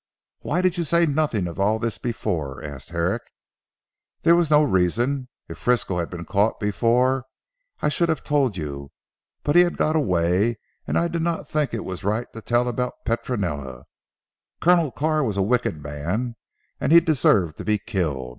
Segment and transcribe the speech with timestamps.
[0.39, 3.21] "Why did you say nothing of all this before?" asked Herrick.
[4.23, 5.27] "There was no reason.
[5.47, 7.25] If Frisco had been caught before,
[7.83, 8.91] I should have told you.
[9.43, 12.67] But he had got away, and I did not think it was right to tell
[12.67, 13.83] about Petronella.
[14.59, 16.35] Colonel Carr was a wicked man,
[16.79, 18.29] and he deserved to be killed.